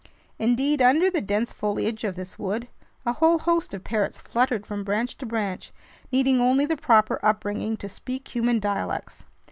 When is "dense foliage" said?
1.21-2.03